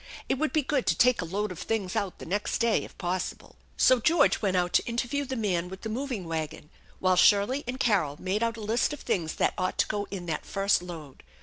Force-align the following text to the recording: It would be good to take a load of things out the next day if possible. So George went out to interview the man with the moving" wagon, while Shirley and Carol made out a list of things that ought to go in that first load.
It 0.27 0.39
would 0.39 0.51
be 0.51 0.63
good 0.63 0.87
to 0.87 0.95
take 0.97 1.21
a 1.21 1.25
load 1.25 1.51
of 1.51 1.59
things 1.59 1.95
out 1.95 2.17
the 2.17 2.25
next 2.25 2.57
day 2.57 2.83
if 2.83 2.97
possible. 2.97 3.55
So 3.77 3.99
George 3.99 4.41
went 4.41 4.57
out 4.57 4.73
to 4.73 4.85
interview 4.87 5.25
the 5.25 5.35
man 5.35 5.69
with 5.69 5.81
the 5.81 5.89
moving" 5.89 6.25
wagon, 6.25 6.71
while 6.97 7.15
Shirley 7.15 7.63
and 7.67 7.79
Carol 7.79 8.19
made 8.19 8.41
out 8.41 8.57
a 8.57 8.61
list 8.61 8.93
of 8.93 9.01
things 9.01 9.35
that 9.35 9.53
ought 9.59 9.77
to 9.77 9.85
go 9.87 10.07
in 10.09 10.25
that 10.25 10.43
first 10.43 10.81
load. 10.81 11.21